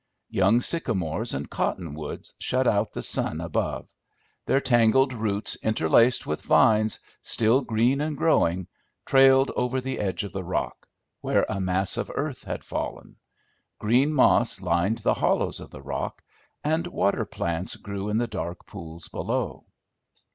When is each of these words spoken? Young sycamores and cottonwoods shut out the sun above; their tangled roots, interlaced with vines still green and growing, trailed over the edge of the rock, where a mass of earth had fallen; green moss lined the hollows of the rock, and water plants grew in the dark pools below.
Young 0.31 0.61
sycamores 0.61 1.31
and 1.35 1.47
cottonwoods 1.47 2.33
shut 2.39 2.65
out 2.67 2.91
the 2.91 3.03
sun 3.03 3.39
above; 3.39 3.93
their 4.47 4.59
tangled 4.59 5.13
roots, 5.13 5.57
interlaced 5.63 6.25
with 6.25 6.41
vines 6.41 7.01
still 7.21 7.61
green 7.61 8.01
and 8.01 8.17
growing, 8.17 8.67
trailed 9.05 9.51
over 9.55 9.79
the 9.79 9.99
edge 9.99 10.23
of 10.23 10.33
the 10.33 10.43
rock, 10.43 10.87
where 11.19 11.45
a 11.47 11.61
mass 11.61 11.97
of 11.97 12.09
earth 12.15 12.45
had 12.45 12.63
fallen; 12.63 13.17
green 13.77 14.11
moss 14.11 14.59
lined 14.59 14.97
the 14.97 15.13
hollows 15.13 15.59
of 15.59 15.69
the 15.69 15.83
rock, 15.83 16.23
and 16.63 16.87
water 16.87 17.23
plants 17.23 17.75
grew 17.75 18.09
in 18.09 18.17
the 18.17 18.25
dark 18.25 18.65
pools 18.65 19.07
below. 19.07 19.65